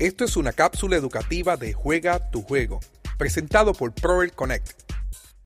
[0.00, 2.80] Esto es una cápsula educativa de Juega tu Juego,
[3.18, 4.70] presentado por Proel Connect.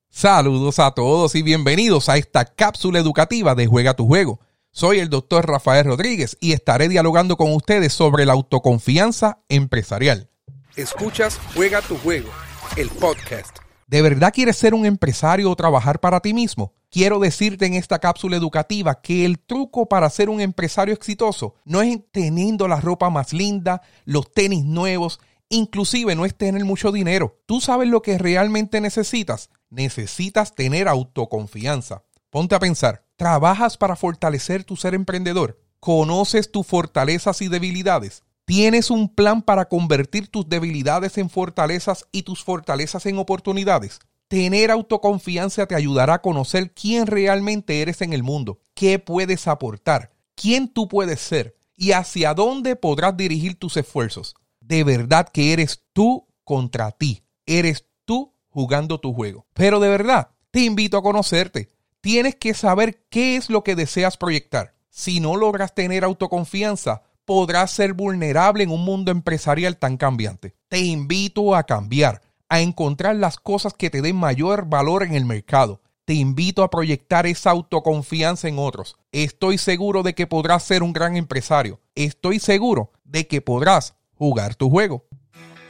[0.09, 4.39] Saludos a todos y bienvenidos a esta cápsula educativa de Juega tu Juego.
[4.71, 10.29] Soy el doctor Rafael Rodríguez y estaré dialogando con ustedes sobre la autoconfianza empresarial.
[10.77, 12.29] Escuchas Juega tu Juego,
[12.77, 13.57] el podcast.
[13.87, 16.73] ¿De verdad quieres ser un empresario o trabajar para ti mismo?
[16.95, 21.81] Quiero decirte en esta cápsula educativa que el truco para ser un empresario exitoso no
[21.81, 25.19] es teniendo la ropa más linda, los tenis nuevos,
[25.49, 27.37] inclusive no es tener mucho dinero.
[27.47, 29.49] Tú sabes lo que realmente necesitas.
[29.69, 32.03] Necesitas tener autoconfianza.
[32.29, 35.59] Ponte a pensar, ¿trabajas para fortalecer tu ser emprendedor?
[35.81, 38.23] ¿Conoces tus fortalezas y debilidades?
[38.45, 43.99] ¿Tienes un plan para convertir tus debilidades en fortalezas y tus fortalezas en oportunidades?
[44.27, 50.11] Tener autoconfianza te ayudará a conocer quién realmente eres en el mundo, qué puedes aportar,
[50.33, 54.35] quién tú puedes ser y hacia dónde podrás dirigir tus esfuerzos.
[54.61, 59.45] De verdad que eres tú contra ti, eres tú jugando tu juego.
[59.53, 61.69] Pero de verdad, te invito a conocerte.
[62.01, 64.73] Tienes que saber qué es lo que deseas proyectar.
[64.89, 70.55] Si no logras tener autoconfianza, podrás ser vulnerable en un mundo empresarial tan cambiante.
[70.67, 75.25] Te invito a cambiar, a encontrar las cosas que te den mayor valor en el
[75.25, 75.81] mercado.
[76.05, 78.95] Te invito a proyectar esa autoconfianza en otros.
[79.11, 81.81] Estoy seguro de que podrás ser un gran empresario.
[81.95, 85.05] Estoy seguro de que podrás jugar tu juego.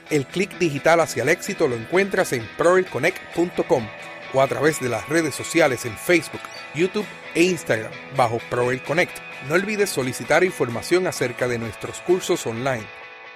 [0.09, 3.87] El clic digital hacia el éxito lo encuentras en proelconnect.com
[4.33, 6.41] o a través de las redes sociales en Facebook,
[6.75, 9.17] YouTube e Instagram bajo Proel Connect.
[9.47, 12.85] No olvides solicitar información acerca de nuestros cursos online